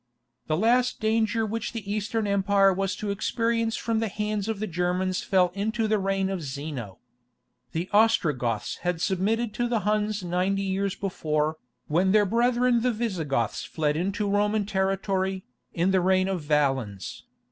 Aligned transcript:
The 0.47 0.57
last 0.57 0.99
danger 0.99 1.45
which 1.45 1.73
the 1.73 1.93
Eastern 1.93 2.25
Empire 2.25 2.73
was 2.73 2.95
to 2.95 3.11
experience 3.11 3.75
from 3.75 3.99
the 3.99 4.07
hands 4.07 4.47
of 4.47 4.59
the 4.59 4.65
Germans 4.65 5.21
fell 5.21 5.51
into 5.53 5.87
the 5.87 5.99
reign 5.99 6.27
of 6.31 6.41
Zeno. 6.41 6.97
The 7.73 7.87
Ostrogoths 7.93 8.77
had 8.77 8.99
submitted 8.99 9.53
to 9.53 9.67
the 9.67 9.81
Huns 9.81 10.23
ninety 10.23 10.63
years 10.63 10.95
before, 10.95 11.57
when 11.85 12.13
their 12.13 12.25
brethren 12.25 12.81
the 12.81 12.91
Visigoths 12.91 13.63
fled 13.63 13.95
into 13.95 14.27
Roman 14.27 14.65
territory, 14.65 15.43
in 15.71 15.91
the 15.91 16.01
reign 16.01 16.27
of 16.27 16.41
Valens. 16.41 17.25